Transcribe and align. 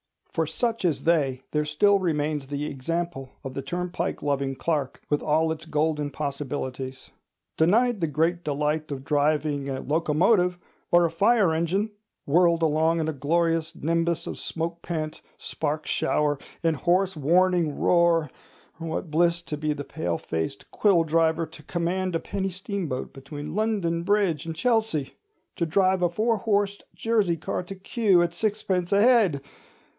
For 0.31 0.47
such 0.47 0.83
as 0.85 1.03
they 1.03 1.43
there 1.51 1.65
still 1.65 1.99
remains 1.99 2.47
the 2.47 2.65
example 2.65 3.31
of 3.43 3.53
the 3.53 3.61
turnpike 3.61 4.23
loving 4.23 4.55
clerk, 4.55 5.01
with 5.09 5.21
all 5.21 5.51
its 5.51 5.65
golden 5.65 6.09
possibilities. 6.09 7.11
Denied 7.57 7.99
the 8.01 8.07
great 8.07 8.43
delight 8.43 8.89
of 8.91 9.03
driving 9.03 9.69
a 9.69 9.81
locomotive, 9.81 10.57
or 10.89 11.05
a 11.05 11.11
fire 11.11 11.53
engine—whirled 11.53 12.63
along 12.63 12.99
in 13.01 13.09
a 13.09 13.13
glorious 13.13 13.75
nimbus 13.75 14.25
of 14.25 14.39
smoke 14.39 14.81
pant, 14.81 15.21
spark 15.37 15.85
shower, 15.85 16.39
and 16.63 16.77
hoarse 16.77 17.15
warning 17.15 17.77
roar—what 17.77 19.11
bliss 19.11 19.43
to 19.43 19.57
the 19.57 19.83
palefaced 19.83 20.71
quilldriver 20.71 21.45
to 21.45 21.61
command 21.61 22.15
a 22.15 22.19
penny 22.19 22.49
steamboat 22.49 23.13
between 23.13 23.53
London 23.53 24.01
Bridge 24.01 24.45
and 24.47 24.55
Chelsea! 24.55 25.13
to 25.57 25.65
drive 25.65 26.01
a 26.01 26.09
four 26.09 26.37
horsed 26.37 26.85
Jersey 26.95 27.37
car 27.37 27.61
to 27.63 27.75
Kew 27.75 28.23
at 28.23 28.33
sixpence 28.33 28.91
a 28.93 29.01
head! 29.01 29.41